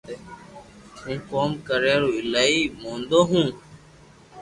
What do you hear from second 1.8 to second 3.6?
رو ايلائي مودو ھون